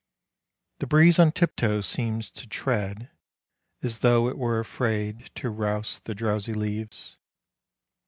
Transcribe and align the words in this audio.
The 0.79 0.87
breeze 0.87 1.19
on 1.19 1.31
tiptoe 1.31 1.81
seems 1.81 2.31
to 2.31 2.47
tread, 2.47 3.11
as 3.83 3.99
though 3.99 4.29
It 4.29 4.35
were 4.39 4.59
afraid 4.59 5.29
to 5.35 5.51
rouse 5.51 6.01
the 6.05 6.15
drowsy 6.15 6.55
leaves. 6.55 7.17